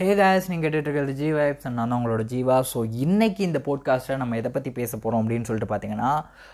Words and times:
Hey 0.00 0.06
guys 0.16 0.48
நீங்கள் 0.50 0.62
கேட்டுட்டு 0.64 0.88
இருக்கிறது 0.88 1.12
ஜி 1.20 1.28
வைப்ஸ் 1.36 1.66
நான் 1.66 1.76
தான் 1.76 1.94
உங்களோட 1.98 2.22
ஜீவா 2.32 2.56
ஸோ 2.70 2.78
இன்றைக்கி 3.04 3.42
இந்த 3.46 3.60
போட்காஸ்ட்டில் 3.68 4.18
நம்ம 4.22 4.36
எதை 4.40 4.50
பற்றி 4.56 4.70
பேச 4.78 4.90
போகிறோம் 4.96 5.20
அப்படின்னு 5.22 5.46
சொல்லிட்டு 5.48 5.68
பார்த்தீங்கன்னா 5.70 6.10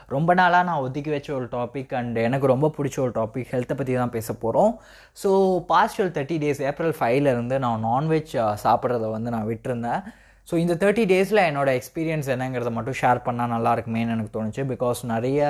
ரொம்ப 0.09 0.35
நாளாக 0.41 0.67
நான் 0.69 0.83
ஒதுக்கி 0.85 1.11
வச்ச 1.15 1.31
ஒரு 1.39 1.47
டாபிக் 1.57 1.93
அண்ட் 2.01 2.19
எனக்கு 2.27 2.53
ரொம்ப 2.53 2.71
பிடிச்ச 2.77 3.01
ஒரு 3.07 3.13
டாபிக் 3.19 3.51
ஹெல்த்தை 3.55 3.77
பற்றி 3.81 3.97
தான் 4.03 4.15
பேச 4.17 4.29
போகிறோம் 4.45 4.71
ஸோ 5.23 5.31
பாஸ்ட் 5.73 6.03
ஒரு 6.05 6.13
தேர்ட்டி 6.19 6.37
டேஸ் 6.45 6.63
ஏப்ரல் 6.71 6.95
ஃபைவ்லேருந்து 7.01 7.59
நான் 7.65 7.85
நான்வெஜ் 7.89 8.33
சாப்பிட்றத 8.67 9.11
வந்து 9.17 9.35
நான் 9.37 9.51
விட்டுருந்தேன். 9.51 10.01
ஸோ 10.49 10.55
இந்த 10.65 10.77
தேர்ட்டி 10.85 11.07
டேஸில் 11.15 11.47
என்னோடய 11.49 11.81
எக்ஸ்பீரியன்ஸ் 11.81 12.33
என்னங்கிறத 12.37 12.73
மட்டும் 12.79 13.01
ஷேர் 13.03 13.27
பண்ணால் 13.27 13.55
நல்லா 13.57 13.73
இருக்குமேன்னு 13.77 14.17
எனக்கு 14.19 14.35
தோணுச்சு. 14.39 14.65
பிகாஸ் 14.73 15.03
நிறைய 15.15 15.41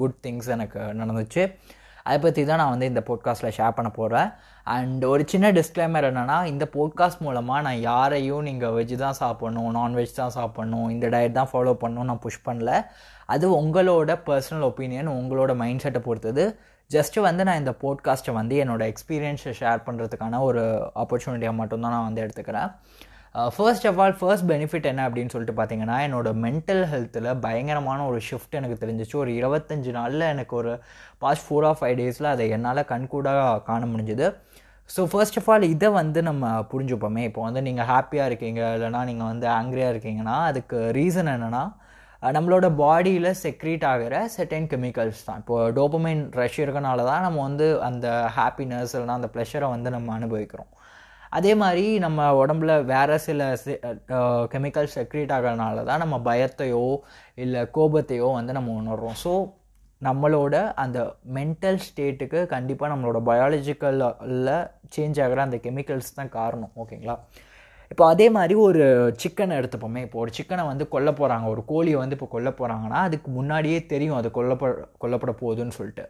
குட் 0.00 0.18
திங்ஸ் 0.26 0.54
எனக்கு 0.58 0.80
நடந்துச்சு. 1.02 1.44
அதை 2.06 2.16
பற்றி 2.18 2.42
தான் 2.44 2.60
நான் 2.62 2.72
வந்து 2.74 2.88
இந்த 2.90 3.02
போட்காஸ்ட்டில் 3.08 3.54
ஷேர் 3.58 3.76
பண்ண 3.76 3.90
போகிறேன் 3.98 4.28
அண்ட் 4.66 5.04
ஒரு 5.04 5.22
சின்ன 5.32 5.46
டிஸ்க்ளைமர் 5.58 6.06
என்னென்னா 6.08 6.38
இந்த 6.52 6.64
போட்காஸ்ட் 6.74 7.22
மூலமாக 7.26 7.60
நான் 7.66 7.80
யாரையும் 7.90 8.46
நீங்கள் 8.48 8.74
வெஜ் 8.76 8.94
தான் 9.04 9.18
சாப்பிட்ணும் 9.20 9.70
நான்வெஜ் 9.78 10.18
தான் 10.20 10.34
சாப்பிட்ணும் 10.38 10.88
இந்த 10.90 11.08
டயட் 11.14 11.38
தான் 11.38 11.50
ஃபாலோ 11.52 11.74
பண்ணணும் 11.82 12.10
நான் 12.10 12.22
புஷ் 12.26 12.44
பண்ணல. 12.48 12.72
அது 13.26 13.46
உங்களோட 13.60 14.16
பர்சனல் 14.28 14.66
ஒப்பீனியன் 14.70 15.10
உங்களோட 15.18 15.54
மைண்ட் 15.62 15.84
செட்டை 15.84 16.02
பொறுத்தது. 16.08 16.44
ஜஸ்ட்டு 16.90 17.24
வந்து 17.26 17.42
நான் 17.48 17.60
இந்த 17.60 17.72
போட்காஸ்ட்டை 17.82 18.32
வந்து 18.40 18.54
என்னோடய 18.64 18.92
எக்ஸ்பீரியன்ஸை 18.92 19.52
ஷேர் 19.60 19.86
பண்ணுறதுக்கான 19.86 20.40
ஒரு 20.48 20.62
ஆப்பர்ச்சுனிட்டியாக 21.02 21.60
மட்டும்தான் 21.60 21.94
நான் 21.96 22.08
வந்து 22.08 22.24
எடுத்துக்கிறேன். 22.24 22.70
First 23.56 23.86
of 23.90 23.98
all 24.04 24.16
first 24.20 24.46
benefit 24.50 24.86
என்ன 24.90 25.02
அப்படின்னு 25.08 25.32
சொல்லிட்டு 25.34 25.54
பார்த்தீங்கன்னா 25.58 25.98
என்னோடய 26.06 26.38
மென்டல் 26.46 26.82
ஹெல்த்தில் 26.90 27.28
பயங்கரமான 27.44 28.00
ஒரு 28.10 28.18
ஷிஃப்ட் 28.26 28.56
எனக்கு 28.58 28.76
தெரிஞ்சிச்சு. 28.82 29.14
ஒரு 29.22 29.30
இருபத்தஞ்சு 29.40 29.92
நாளில் 29.98 30.24
எனக்கு 30.32 30.54
ஒரு 30.60 30.72
பாஸ்ட் 31.22 31.46
ஃபோர் 31.46 31.66
ஆஃப் 31.68 31.78
ஃபைவ் 31.82 31.96
டேஸில் 32.00 32.32
அதை 32.32 32.46
என்னால் 32.56 32.88
கண்கூடாக 32.92 33.46
காண 33.68 33.86
முடிஞ்சுது. 33.92 34.26
ஸோ 34.90 35.02
ஃபர்ஸ்ட் 35.12 35.38
ஆஃப் 35.40 35.48
ஆல் 35.54 35.64
இதை 35.74 35.88
வந்து 36.00 36.22
நம்ம 36.28 36.50
புரிஞ்சுப்போமே. 36.72 37.22
இப்போ 37.30 37.40
வந்து 37.48 37.62
நீங்கள் 37.68 37.88
ஹாப்பியாக 37.92 38.28
இருக்கீங்க 38.30 38.60
இல்லைனா 38.76 39.00
நீங்கள் 39.10 39.30
வந்து 39.32 39.48
ஆங்க்ரியாக 39.58 39.92
இருக்கீங்கன்னா 39.94 40.36
அதுக்கு 40.50 40.78
ரீசன் 40.98 41.32
என்னென்னா 41.36 41.64
நம்மளோட 42.36 42.66
பாடியில் 42.82 43.30
செக்ரீட் 43.44 43.84
ஆகிற 43.92 44.14
செட்டைன் 44.34 44.68
கெமிக்கல்ஸ் 44.72 45.24
தான். 45.28 45.40
இப்போ 45.42 45.56
டோபமைன் 45.78 46.22
ரஷ் 46.40 46.60
இருக்கனால 46.64 47.04
தான் 47.10 47.24
நம்ம 47.26 47.40
வந்து 47.48 47.66
அந்த 47.88 48.06
ஹாப்பினஸ் 48.36 48.94
இல்லைனா 48.96 49.18
அந்த 49.20 49.30
ப்ளஷரை 49.36 49.70
வந்து 49.74 49.90
நம்ம 49.96 50.12
அனுபவிக்கிறோம். 50.18 50.70
அதே 51.36 51.52
மாதிரி 51.62 51.84
நம்ம 52.04 52.28
உடம்புல 52.42 52.72
வேறு 52.92 53.16
சில 53.26 53.42
கெமிக்கல்ஸ் 54.54 54.96
செக்ரீட் 54.98 55.34
ஆகிறதுனால 55.36 55.84
தான் 55.90 56.02
நம்ம 56.04 56.16
பயத்தையோ 56.28 56.84
இல்லை 57.44 57.60
கோபத்தையோ 57.76 58.28
வந்து 58.38 58.56
நம்ம 58.58 58.72
உணர்றோம். 58.82 59.16
ஸோ 59.24 59.32
நம்மளோட 60.08 60.54
அந்த 60.82 60.98
மென்டல் 61.36 61.80
ஸ்டேட்டுக்கு 61.86 62.38
கண்டிப்பாக 62.52 62.90
நம்மளோட 62.92 63.18
பயாலஜிக்கலில் 63.30 64.52
சேஞ்ச் 64.94 65.20
ஆகிற 65.24 65.42
அந்த 65.46 65.58
கெமிக்கல்ஸ் 65.66 66.16
தான் 66.18 66.32
காரணம். 66.38 66.72
ஓகேங்களா 66.82 67.16
இப்போ 67.92 68.04
அதே 68.12 68.26
மாதிரி 68.36 68.54
ஒரு 68.66 68.84
சிக்கனை 69.22 69.54
எடுத்துப்போமே. 69.60 70.00
இப்போ 70.06 70.18
ஒரு 70.24 70.30
சிக்கனை 70.38 70.62
வந்து 70.72 70.84
கொல்ல 70.94 71.10
போகிறாங்க 71.18 71.46
ஒரு 71.54 71.62
கோழியை 71.70 71.98
வந்து 72.02 72.16
இப்போ 72.18 72.28
கொல்ல 72.34 72.50
போகிறாங்கன்னா 72.58 73.00
அதுக்கு 73.08 73.30
முன்னாடியே 73.38 73.78
தெரியும் 73.92 74.18
அது 74.20 74.28
கொல்லப்ப 74.38 74.70
கொல்லப்பட 75.04 75.34
போகுதுன்னு 75.42 75.76
சொல்லிட்டு. 75.78 76.06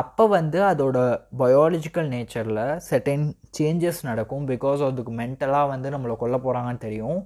அப்போ 0.00 0.24
வந்து 0.34 0.58
அதோட 0.68 0.98
பயாலஜிக்கல் 1.40 2.08
நேச்சரில் 2.12 2.60
செட்டன் 2.88 3.26
சேஞ்சஸ் 3.58 4.00
நடக்கும். 4.08 4.44
பிகாஸ் 4.52 4.80
அதுக்கு 4.86 5.12
மென்டலாக 5.18 5.70
வந்து 5.72 5.88
நம்மளை 5.94 6.14
கொல்ல 6.22 6.36
போகிறாங்கன்னு 6.44 6.84
தெரியும். 6.86 7.20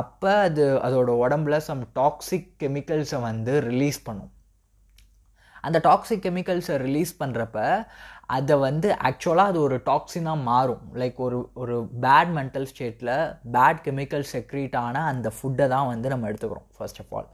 அப்போ 0.00 0.32
அது 0.48 0.64
அதோட 0.86 1.10
உடம்புல 1.24 1.58
சம் 1.68 1.82
டாக்ஸிக் 2.00 2.50
கெமிக்கல்ஸை 2.62 3.20
வந்து 3.28 3.54
ரிலீஸ் 3.70 4.00
பண்ணும். 4.08 4.32
அந்த 5.66 5.78
டாக்ஸிக் 5.88 6.24
கெமிக்கல்ஸை 6.26 6.76
ரிலீஸ் 6.86 7.12
பண்ணுறப்ப 7.22 7.58
அதை 8.36 8.54
வந்து 8.66 8.88
ஆக்சுவலாக 9.08 9.52
அது 9.52 9.58
ஒரு 9.66 9.76
டாக்ஸினாக 9.88 10.44
மாறும். 10.50 10.84
லைக் 11.00 11.18
ஒரு 11.26 11.38
ஒரு 11.62 11.76
பேட் 12.04 12.30
மென்டல் 12.36 12.68
ஸ்டேட்டில் 12.72 13.14
பேட் 13.56 13.80
கெமிக்கல் 13.86 14.24
செக்ரீட் 14.34 14.76
ஆன 14.84 15.02
அந்த 15.12 15.28
ஃபுட்டை 15.36 15.66
தான் 15.74 15.90
வந்து 15.92 16.12
நம்ம 16.12 16.28
எடுத்துக்கிறோம் 16.30 16.68
first 16.76 17.00
of 17.04 17.14
all 17.18 17.28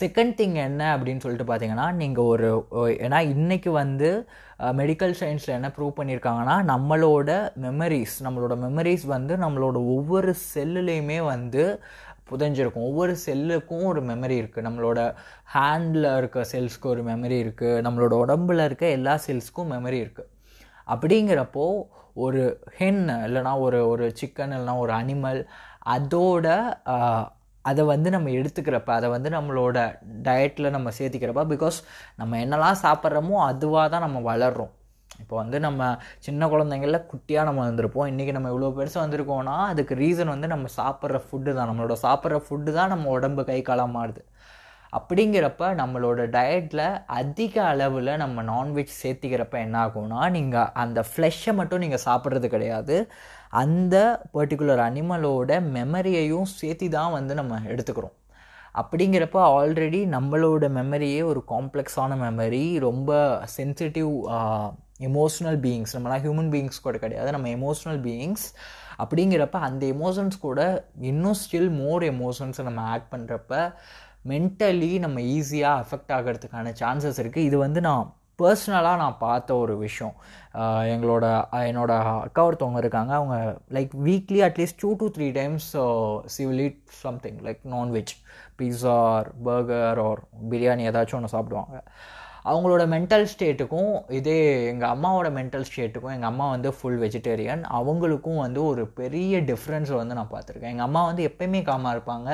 second 0.00 0.34
thing 0.34 0.54
என்ன 0.54 0.96
அப்படின்னு 0.96 1.18
சொல்லிட்டு 1.18 1.52
பார்த்தீங்கன்னா 1.52 1.92
நீங்கள் 1.92 2.24
ஒரு 2.24 2.66
ஏன்னா 2.76 3.20
இன்றைக்கி 3.34 3.70
வந்து 3.70 4.26
மெடிக்கல் 4.60 5.14
சயின்ஸில் 5.20 5.54
என்ன 5.54 5.72
ப்ரூவ் 5.76 5.98
பண்ணியிருக்காங்கன்னா 5.98 6.56
நம்மளோட 6.64 7.52
மெமரிஸ் 7.60 8.16
நம்மளோட 8.20 8.56
மெமரிஸ் 8.56 9.06
வந்து 9.06 9.36
நம்மளோட 9.36 9.74
ஒவ்வொரு 9.96 10.34
செல்லுலேயுமே 10.54 11.22
வந்து 11.24 11.80
புதஞ்சிருக்கும். 12.30 12.88
ஒவ்வொரு 12.88 13.16
செல்லுக்கும் 13.26 13.84
ஒரு 13.84 14.00
மெமரி 14.02 14.36
இருக்குது 14.40 14.64
நம்மளோட 14.66 15.14
ஹேண்டில் 15.54 16.16
இருக்க 16.16 16.44
செல்ஸ்க்கு 16.52 16.88
ஒரு 16.88 17.02
மெமரி 17.02 17.38
இருக்குது 17.44 17.82
நம்மளோட 17.82 18.14
உடம்புல 18.24 18.64
இருக்க 18.64 18.86
எல்லா 18.88 19.18
செல்ஸ்க்கும் 19.26 19.72
மெமரி 19.72 19.98
இருக்குது 20.00 20.28
அப்படிங்கிறப்போ 20.86 21.84
ஒரு 22.14 22.60
ஹென் 22.78 23.02
இல்லைனா 23.26 23.60
ஒரு 23.60 23.88
ஒரு 23.88 24.12
சிக்கன் 24.20 24.52
இல்லைனா 24.52 24.78
ஒரு 24.78 24.92
அனிமல் 24.92 25.48
அதோட 25.86 26.46
அதை 27.68 27.84
வந்து 27.92 28.08
நம்ம 28.16 28.32
எடுத்துக்கிறப்ப 28.40 28.90
அதை 28.98 29.10
வந்து 29.16 29.30
நம்மளோட 29.36 29.78
டயட்டில் 30.26 30.74
நம்ம 30.76 30.92
சேர்த்திக்கிறப்ப 30.98 31.44
பிகாஸ் 31.54 31.78
நம்ம 32.22 32.40
என்னெல்லாம் 32.44 32.82
சாப்பிட்றோமோ 32.86 33.38
அதுவாக 33.50 33.86
தான் 33.94 34.06
நம்ம 34.06 34.20
வளர்கிறோம் 34.32 34.72
இப்போ 35.22 35.34
வந்து 35.40 35.58
நம்ம 35.64 35.82
சின்ன 36.26 36.48
குழந்தைங்கள 36.52 36.98
குட்டியாக 37.12 37.46
நம்ம 37.48 37.60
வந்திருப்போம். 37.68 38.08
இன்றைக்கி 38.10 38.32
நம்ம 38.36 38.50
இவ்வளோ 38.52 38.68
பெருசாக 38.78 39.04
வந்திருக்கோம்னா 39.04 39.54
அதுக்கு 39.70 39.94
ரீசன் 40.02 40.32
வந்து 40.34 40.48
நம்ம 40.52 40.68
சாப்பிட்ற 40.80 41.18
ஃபுட்டு 41.26 41.50
தான். 41.56 41.68
நம்மளோட 41.70 41.94
சாப்பிட்ற 42.04 42.38
ஃபுட்டு 42.46 42.72
தான் 42.78 42.92
நம்ம 42.94 43.08
உடம்பு 43.16 43.44
கை 43.50 43.58
காலம் 43.68 43.96
மாறுது. 43.98 44.22
அப்படிங்கிறப்ப 44.98 45.70
நம்மளோட 45.80 46.20
டயட்டில் 46.36 46.84
அதிக 47.20 47.54
அளவில் 47.72 48.12
நம்ம 48.22 48.42
நான்வெஜ் 48.52 48.92
சேர்த்திக்கிறப்ப 49.00 49.56
என்ன 49.64 49.76
ஆகும்னா 49.86 50.20
நீங்கள் 50.36 50.70
அந்த 50.82 51.00
ஃப்ளெஷ்ஷை 51.10 51.54
மட்டும் 51.60 51.82
நீங்கள் 51.84 52.04
சாப்பிட்றது 52.06 52.48
கிடையாது. 52.54 52.96
அந்த 53.50 54.24
பர்டிகுலர் 54.34 54.78
அனிமலோட 54.78 55.60
மெமரியையும் 55.76 56.48
சேர்த்தி 56.60 56.88
தான் 56.88 57.12
வந்து 57.12 57.34
நம்ம 57.34 57.58
எடுத்துக்கிறோம். 57.58 58.14
அப்படிங்கிறப்ப 58.74 59.38
ஆல்ரெடி 59.58 60.06
நம்மளோட 60.06 60.68
மெமரியே 60.68 61.22
ஒரு 61.22 61.44
காம்ப்ளெக்ஸான 61.48 62.16
மெமரி 62.16 62.78
ரொம்ப 62.78 63.40
சென்சிட்டிவ் 63.44 64.12
எமோஷ்னல் 65.00 65.60
பீயிங்ஸ் 65.60 65.96
நம்மளாம் 65.96 66.20
ஹியூமன் 66.20 66.50
பீயிங்ஸ் 66.50 66.80
கூட 66.80 66.98
கிடையாது 66.98 67.30
நம்ம 67.30 67.48
எமோஷ்னல் 67.48 68.00
பீயிங்ஸ் 68.02 68.46
அப்படிங்கிறப்ப 68.98 69.58
அந்த 69.58 69.86
எமோஷன்ஸ் 69.86 70.38
கூட 70.38 70.86
இன்னும் 71.00 71.34
ஸ்டில் 71.34 71.70
மோர் 71.70 72.02
எமோஷன்ஸை 72.02 72.64
நம்ம 72.64 72.80
ஆட் 72.80 73.10
பண்ணுறப்ப 73.14 73.72
மென்டலி 74.26 74.98
நம்ம 74.98 75.20
ஈஸியாக 75.20 75.82
அஃபெக்ட் 75.84 76.12
ஆகிறதுக்கான 76.12 76.72
சான்சஸ் 76.80 77.20
இருக்குது 77.22 77.38
இது 77.38 77.58
வந்து 77.58 77.80
நான் 77.80 78.17
பர்சனலாக 78.40 79.00
நான் 79.02 79.22
பார்த்த 79.24 79.56
ஒரு 79.62 79.74
விஷயம். 79.84 80.14
எங்களோட 80.94 81.24
என்னோட 81.70 81.92
அக்கா 82.26 82.42
ஒருத்தவங்க 82.48 82.82
இருக்காங்க. 82.84 83.12
அவங்க 83.20 83.36
like 83.76 83.94
weekly 84.06 84.40
at least 84.48 84.80
two 84.84 84.90
to 85.00 85.08
three 85.16 85.28
times 85.40 85.70
she 86.34 86.44
will 86.50 86.62
eat 86.68 86.80
something 87.06 87.40
like 87.48 87.60
non veg 87.74 88.14
pizza 88.60 88.94
or 89.16 89.28
burger 89.48 90.00
or 90.08 90.22
biryani 90.52 90.86
ஏதாச்சும் 90.92 91.18
ஒன்று 91.20 91.34
சாப்பிடுவாங்க. 91.36 91.76
அவங்களோட 92.50 92.82
மென்டல் 92.92 93.26
ஸ்டேட்டுக்கும் 93.32 93.92
இதே 94.18 94.36
எங்கள் 94.70 94.92
அம்மாவோட 94.94 95.28
மென்டல் 95.38 95.66
ஸ்டேட்டுக்கும் 95.70 96.14
எங்கள் 96.16 96.30
அம்மா 96.32 96.46
வந்து 96.54 96.68
ஃபுல் 96.76 97.00
வெஜிடேரியன் 97.02 97.62
அவங்களுக்கும் 97.78 98.40
வந்து 98.44 98.60
ஒரு 98.70 98.82
பெரிய 99.00 99.40
டிஃப்ரென்ஸை 99.50 99.96
வந்து 100.00 100.18
நான் 100.18 100.32
பார்த்துருக்கேன். 100.34 100.72
எங்கள் 100.74 100.88
அம்மா 100.88 101.02
வந்து 101.10 101.22
எப்பயுமே 101.30 101.60
காமாக 101.68 101.94
இருப்பாங்க. 101.96 102.30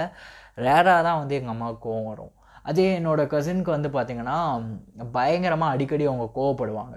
ரேராக 0.66 1.00
தான் 1.08 1.20
வந்து 1.22 1.36
எங்கள் 1.40 1.54
அம்மாவுக்கு 1.54 1.84
கோவம் 1.86 2.10
வரும். 2.12 2.34
அதே 2.70 2.86
என்னோடய 2.98 3.30
கசினுக்கு 3.34 3.70
வந்து 3.76 3.90
பார்த்திங்கன்னா 3.96 4.38
பயங்கரமாக 5.16 5.74
அடிக்கடி 5.76 6.04
அவங்க 6.10 6.26
கோவப்படுவாங்க. 6.38 6.96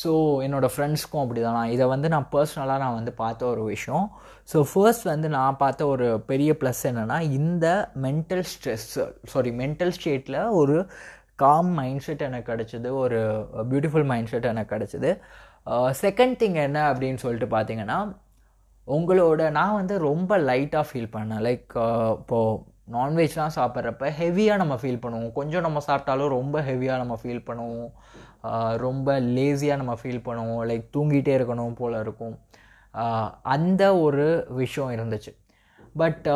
ஸோ 0.00 0.10
என்னோடய 0.46 0.72
ஃப்ரெண்ட்ஸ்க்கும் 0.72 1.22
அப்படி 1.22 1.40
தான் 1.42 1.56
நான் 1.58 1.74
இதை 1.74 1.84
வந்து 1.92 2.08
நான் 2.14 2.26
பர்சனலாக 2.34 2.82
நான் 2.84 2.96
வந்து 2.98 3.12
பார்த்த 3.22 3.46
ஒரு 3.52 3.62
விஷயம். 3.74 4.06
ஸோ 4.50 4.60
ஃபர்ஸ்ட் 4.70 5.06
வந்து 5.12 5.28
நான் 5.36 5.60
பார்த்த 5.62 5.86
ஒரு 5.94 6.08
பெரிய 6.30 6.52
ப்ளஸ் 6.62 6.82
என்னென்னா 6.90 7.18
இந்த 7.38 7.66
மென்டல் 8.06 8.44
ஸ்ட்ரெஸ் 8.52 8.86
சாரி 9.34 9.52
மென்டல் 9.62 9.94
ஸ்டேட்டில் 9.98 10.38
ஒரு 10.60 10.76
காம் 11.44 11.72
மைண்ட் 11.80 12.04
செட் 12.06 12.26
எனக்கு 12.28 12.50
கிடச்சிது. 12.52 12.88
ஒரு 13.02 13.18
பியூட்டிஃபுல் 13.72 14.08
மைண்ட் 14.12 14.30
செட் 14.32 14.50
எனக்கு 14.52 14.72
கிடச்சிது. 14.76 15.12
செகண்ட் 16.04 16.36
திங் 16.42 16.58
என்ன 16.68 16.78
அப்படின்னு 16.92 17.22
சொல்லிட்டு 17.24 17.48
பார்த்தீங்கன்னா 17.56 17.98
உங்களோட 18.88 19.42
நான் 19.58 19.78
வந்து 19.80 19.94
ரொம்ப 20.10 20.32
லைட்டாக 20.50 20.84
ஃபீல் 20.88 21.14
பண்ணேன். 21.16 21.42
லைக் 21.46 21.74
இப்போது 22.20 22.60
நான்வெஜ்லாம் 22.96 23.54
சாப்பிட்றப்ப 23.56 24.10
ஹெவியாக 24.20 24.60
நம்ம 24.62 24.74
ஃபீல் 24.82 25.02
பண்ணுவோம். 25.04 25.32
கொஞ்சம் 25.38 25.64
நம்ம 25.66 25.80
சாப்பிட்டாலும் 25.88 26.34
ரொம்ப 26.38 26.60
ஹெவியாக 26.68 27.00
நம்ம 27.02 27.16
ஃபீல் 27.22 27.46
பண்ணுவோம். 27.48 27.90
ரொம்ப 28.86 29.18
லேசியாக 29.36 29.80
நம்ம 29.82 29.96
ஃபீல் 30.02 30.24
பண்ணுவோம். 30.28 30.62
லைக் 30.70 30.86
தூங்கிட்டே 30.96 31.34
இருக்கணும் 31.38 31.78
போல் 31.80 32.00
இருக்கும். 32.04 32.36
அந்த 33.56 33.82
ஒரு 34.04 34.26
விஷயம் 34.62 34.94
இருந்துச்சு. 34.96 35.32
பட் 36.02 36.26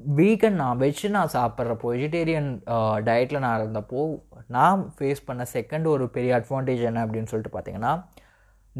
வீகன் 0.00 0.58
நான் 0.60 0.78
வெஜ் 0.82 1.02
நான் 1.16 1.32
சாப்பிட்றப்போ 1.34 1.86
வெஜிடேரியன் 1.92 2.48
டயட்டில் 3.08 3.42
நான் 3.44 3.58
இருந்தப்போ 3.62 4.02
நான் 4.56 4.80
ஃபேஸ் 4.98 5.26
பண்ண 5.28 5.42
செகண்ட் 5.56 5.86
ஒரு 5.94 6.04
பெரிய 6.14 6.30
அட்வான்டேஜ் 6.38 6.82
என்ன 6.90 7.02
அப்படின்னு 7.06 7.30
சொல்லிட்டு 7.32 7.54
பார்த்தீங்கன்னா 7.56 7.92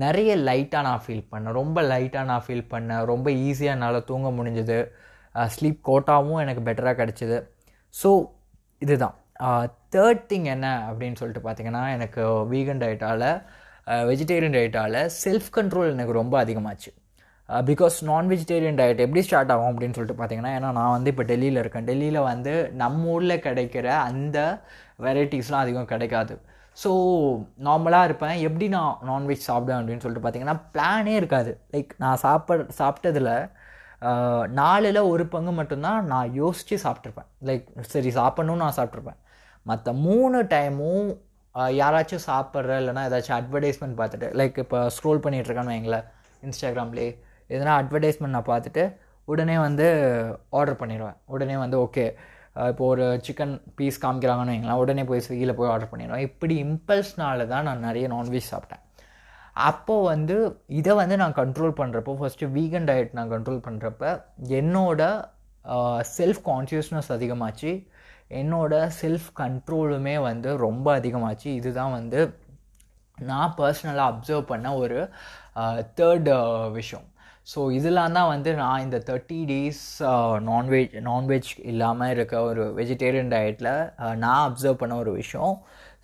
நிறைய 0.02 0.31
லைட்டாக 0.49 0.87
நான் 0.88 1.02
ஃபீல் 1.05 1.28
பண்ணேன். 1.32 1.56
ரொம்ப 1.61 1.82
லைட்டாக 1.93 2.28
நான் 2.31 2.44
ஃபீல் 2.46 2.70
பண்ணேன். 2.73 3.02
ரொம்ப 3.12 3.26
ஈஸியாக 3.46 3.75
என்னால் 3.76 4.06
தூங்க 4.11 4.28
முடிஞ்சது. 4.38 4.78
ஸ்லீப் 5.55 5.81
கோட்டாவும் 5.88 6.41
எனக்கு 6.44 6.62
பெட்டராக 6.69 6.94
கிடச்சிது. 7.00 7.38
ஸோ 7.94 8.11
இதுதான். 8.87 9.17
தேர்ட் 9.94 10.25
திங் 10.31 10.49
என்ன 10.55 10.67
அப்படின்னு 10.88 11.19
சொல்லிட்டு 11.21 11.43
பார்த்தீங்கன்னா 11.47 11.82
எனக்கு 11.97 12.23
வீகன் 12.53 12.82
டயட்டால் 12.82 13.29
வெஜிடேரியன் 14.11 14.56
டயட்டால் 14.56 14.99
செல்ஃப் 15.23 15.49
கண்ட்ரோல் 15.56 15.94
எனக்கு 15.94 16.19
ரொம்ப 16.19 16.35
அதிகமாச்சு. 16.44 16.91
பிகாஸ் 17.69 17.97
நான் 18.09 18.29
வெஜிடேரியன் 18.32 18.79
டயட் 18.81 19.00
எப்படி 19.05 19.23
ஸ்டார்ட் 19.27 19.53
ஆகும் 19.53 19.71
அப்படின்னு 19.71 19.97
சொல்லிட்டு 19.97 20.19
பார்த்தீங்கன்னா 20.19 20.53
ஏன்னா 20.56 20.69
நான் 20.79 20.94
வந்து 20.97 21.11
இப்போ 21.12 21.25
டெல்லியில் 21.31 21.61
இருக்கேன். 21.62 21.87
டெல்லியில் 21.88 22.21
வந்து 22.29 22.53
நம்ம 22.83 23.09
ஊரில் 23.15 23.43
கிடைக்கிற 23.47 23.87
அந்த 24.11 24.38
வெரைட்டிஸ்லாம் 25.06 25.65
அதிகம் 25.65 25.91
கிடைக்காது. 25.93 26.35
ஸோ 26.83 26.91
நார்மலாக 27.69 28.09
இருப்பேன். 28.09 28.37
எப்படி 28.49 28.67
நான் 28.76 29.00
நான்வெஜ் 29.11 29.49
சாப்பிடுவேன் 29.49 29.81
அப்படின்னு 29.81 30.05
சொல்லிட்டு 30.05 30.25
பார்த்தீங்கன்னா 30.26 30.56
பிளானே 30.75 31.15
இருக்காது. 31.21 31.53
லைக் 31.75 31.91
நான் 32.05 32.23
சாப்பிட 32.26 32.67
சாப்பிட்டதில் 32.81 33.33
நாலில் 34.61 35.00
ஒரு 35.12 35.25
பங்கு 35.26 35.52
மட்டும்தான் 35.52 36.05
நான் 36.05 36.35
யோசித்து 36.35 36.76
சாப்பிட்ருப்பேன் 36.85 37.29
லைக் 37.49 37.67
சரி 37.94 38.11
சாப்பிட்ணுன்னு 38.20 38.64
நான் 38.64 38.79
சாப்பிட்ருப்பேன் 38.79 39.19
மற்ற 39.67 39.93
மூணு 40.06 40.38
டைமும் 40.55 41.11
யாராச்சும் 41.81 42.26
சாப்பிட்ற 42.31 42.79
இல்லைனா 42.82 43.05
ஏதாச்சும் 43.08 43.38
அட்வர்டைஸ்மெண்ட் 43.38 43.99
பார்த்துட்டு 44.00 44.29
லைக் 44.41 44.58
இப்போ 44.64 44.81
ஸ்க்ரோல் 44.97 45.23
பண்ணிகிட்ருக்கான்னு 45.25 45.75
வைங்களேன் 45.75 46.08
இன்ஸ்டாகிராம்லேயே 46.47 47.12
எதனா 47.50 47.73
அட்வர்டைஸ்மெண்ட் 47.82 48.37
நான் 48.37 48.50
பார்த்துட்டு 48.52 48.85
உடனே 49.29 49.56
வந்து 49.58 49.87
ஆர்டர் 50.58 50.81
பண்ணிடுவேன். 50.82 51.17
உடனே 51.35 51.56
வந்து 51.56 51.76
ஓகே 51.87 52.05
இப்போ 52.70 52.85
ஒரு 52.93 53.05
சிக்கன் 53.26 53.55
பீஸ் 53.79 54.00
காமிக்கிறாங்கன்னு 54.05 54.55
வைங்களேன் 54.55 54.81
உடனே 54.82 55.02
போய் 55.11 55.23
ஸ்விக்கியில் 55.26 55.58
போய் 55.58 55.70
ஆர்டர் 55.73 55.91
பண்ணிடுவேன். 55.93 56.25
இப்படி 56.29 56.55
இம்பல்ஸ்னால 56.64 57.47
தான் 57.52 57.67
நான் 57.69 57.85
நிறைய 57.88 58.06
நான்வெஜ் 58.14 58.50
சாப்பிட்டேன். 58.52 58.82
அப்போது 59.69 60.07
வந்து 60.11 60.37
இதை 60.81 60.93
வந்து 61.01 61.17
நான் 61.23 61.39
கண்ட்ரோல் 61.41 61.75
பண்ணுறப்போ 61.81 62.12
ஃபஸ்ட்டு 62.21 62.51
வீகன் 62.57 62.89
டயட் 62.91 63.17
நான் 63.19 63.33
கண்ட்ரோல் 63.35 63.65
பண்ணுறப்ப 63.67 64.12
என்னோட 64.61 65.03
செல்ஃப் 66.19 66.43
கான்சியஸ்னஸ் 66.51 67.11
அதிகமாச்சு. 67.17 67.73
என்னோட 68.41 68.75
செல்ஃப் 69.01 69.29
கண்ட்ரோலுமே 69.41 70.17
வந்து 70.29 70.51
ரொம்ப 70.67 70.87
அதிகமாச்சு. 71.01 71.49
இதுதான் 71.61 71.97
வந்து 71.99 72.21
நான் 73.19 73.55
பர்சனலாக 73.59 74.11
அப்சர்வ் 74.12 74.51
பண்ண 74.53 74.69
ஒரு 74.83 74.99
தேர்ட் 75.99 76.31
விஷயம். 76.79 77.07
ஸோ 77.53 77.61
இதெல்லாம் 77.79 78.17
தான் 78.17 78.31
வந்து 78.33 78.51
நான் 78.62 78.83
இந்த 78.87 78.99
தேர்ட்டி 79.09 79.39
டேஸ் 79.51 79.85
நான்வெஜ் 80.51 80.95
நான்வெஜ் 81.09 81.51
இல்லாமல் 81.73 82.12
இருக்க 82.17 82.35
ஒரு 82.51 82.65
வெஜிடேரியன் 82.79 83.33
டயட்டில் 83.35 83.73
நான் 84.25 84.45
அப்சர்வ் 84.49 84.81
பண்ண 84.83 84.97
ஒரு 85.05 85.12
விஷயம். 85.21 85.55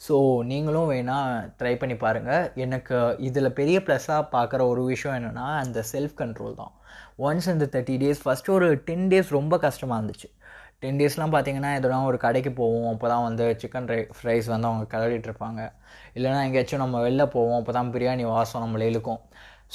ஸோ 0.01 0.17
நீங்களும் 0.51 0.91
வேணால் 0.93 1.45
ட்ரை 1.59 1.75
பண்ணி 1.81 1.95
பாருங்கள் 2.05 2.49
எனக்கு 2.65 2.97
இதில் 3.29 3.57
பெரிய 3.61 3.79
ப்ளஸ்ஸாக 3.87 4.25
பார்க்குற 4.35 4.61
ஒரு 4.73 4.83
விஷயம் 4.93 5.17
என்னென்னா 5.19 5.47
அந்த 5.63 5.79
செல்ஃப் 5.93 6.17
கண்ட்ரோல் 6.21 6.59
தான் 6.61 6.73
ஒன்ஸ் 7.27 7.49
இந்த 7.53 7.67
தேர்ட்டி 7.75 7.97
டேஸ் 8.03 8.21
ஃபஸ்ட்டு 8.25 8.55
ஒரு 8.57 8.69
டென் 8.89 9.07
டேஸ் 9.13 9.31
ரொம்ப 9.39 9.55
கஷ்டமாக 9.67 9.99
இருந்துச்சு. 10.01 10.29
டென் 10.83 10.99
டேஸ்லாம் 11.01 11.35
பார்த்தீங்கன்னா 11.35 11.71
எதனா 11.79 11.99
ஒரு 12.11 12.19
கடைக்கு 12.25 12.51
போவோம் 12.61 12.89
அப்போ 12.93 13.07
தான் 13.13 13.27
வந்து 13.29 13.45
சிக்கன் 13.61 13.89
ரை 13.93 14.01
ஃப்ரைஸ் 14.17 14.47
வந்து 14.53 14.69
அவங்க 14.71 14.85
கிளறிட்டு 14.95 15.29
இருப்பாங்க. 15.31 15.61
இல்லைனா 16.17 16.41
எங்கேயாச்சும் 16.47 16.83
நம்ம 16.85 16.97
வெளில 17.07 17.25
போவோம் 17.37 17.59
அப்போ 17.61 17.75
தான் 17.79 17.93
பிரியாணி 17.95 18.25
வாசம் 18.33 18.65
நம்மளை 18.65 18.87
இழுக்கும். 18.93 19.21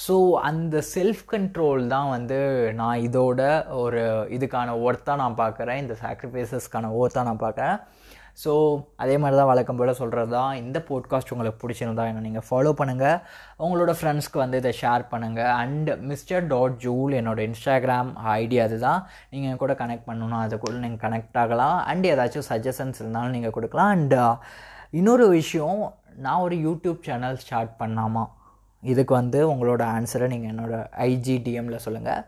ஸோ 0.03 0.15
அந்த 0.49 0.75
செல்ஃப் 0.93 1.23
கண்ட்ரோல் 1.31 1.81
தான் 1.95 2.09
வந்து 2.15 2.37
நான் 2.81 3.01
இதோட 3.07 3.41
ஒரு 3.83 4.01
இதுக்கான 4.35 4.75
ஒர்த்தாக 4.85 5.21
நான் 5.23 5.39
பார்க்குறேன் 5.41 5.81
இந்த 5.83 5.95
சாக்ரிஃபைசஸ்க்கான 6.03 6.91
ஒர்த்தாக 6.99 7.27
நான் 7.29 7.43
பார்க்குறேன் 7.45 7.77
ஸோ 8.37 8.51
அதே 8.95 9.15
மாதிரி 9.17 9.37
தான் 9.37 9.49
வழக்கம் 9.49 9.79
போல் 9.79 9.91
சொல்கிறது 9.93 10.31
தான் 10.31 10.53
இந்த 10.55 10.77
போட்காஸ்ட் 10.87 11.31
உங்களுக்கு 11.31 11.61
பிடிச்சிருந்தா 11.63 12.05
என்ன 12.11 12.23
நீங்கள் 12.27 12.45
ஃபாலோ 12.47 12.71
பண்ணுங்கள் 12.79 13.17
உங்களோட 13.59 13.93
ஃப்ரெண்ட்ஸ்க்கு 13.99 14.41
வந்து 14.43 14.59
இதை 14.61 14.73
ஷேர் 14.81 15.05
பண்ணுங்கள் 15.11 15.51
அண்ட் 15.61 15.91
மிஸ்டர் 16.11 16.47
டாட் 16.47 16.75
ஜூல் 16.77 17.13
என்னோடய 17.19 17.49
இன்ஸ்டாகிராம் 17.49 18.11
ஐடி 18.35 18.59
அதுதான். 18.65 19.01
நீங்கள் 19.29 19.61
கூட 19.63 19.75
கனெக்ட் 19.81 20.07
பண்ணணும்னா 20.09 20.41
அதுக்குள்ளே 20.47 20.81
நீங்கள் 20.85 21.03
கனெக்ட் 21.05 21.39
ஆகலாம். 21.43 21.77
அண்ட் 21.91 22.07
ஏதாச்சும் 22.13 22.49
சஜஷன்ஸ் 22.51 23.01
இருந்தாலும் 23.03 23.35
நீங்கள் 23.37 23.55
கொடுக்கலாம். 23.57 23.93
அண்ட் 23.97 24.15
uh, 24.21 24.33
இன்னொரு 24.99 25.25
விஷயம் 25.37 25.81
நான் 26.17 26.43
ஒரு 26.45 26.55
யூடியூப் 26.65 26.99
சேனல் 27.07 27.39
ஸ்டார்ட் 27.43 27.73
பண்ணாமா 27.81 28.25
இதுக்கு 28.83 29.13
வந்து 29.13 29.39
உங்களோட 29.53 29.83
ஆன்சரை 29.97 30.27
நீங்கள் 30.33 30.51
என்னோடய 30.53 30.89
ஐஜிடிஎம்மில் 31.09 31.83
சொல்லுங்கள் 31.85 32.25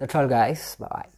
தட்ஸ் 0.00 0.18
ஆல் 0.20 0.32
கைஸ் 0.36 0.66
பாய் 0.80 1.13